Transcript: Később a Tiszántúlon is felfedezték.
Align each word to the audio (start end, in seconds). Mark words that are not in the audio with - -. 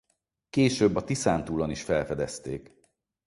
Később 0.49 0.95
a 0.95 1.03
Tiszántúlon 1.03 1.69
is 1.69 1.83
felfedezték. 1.83 2.73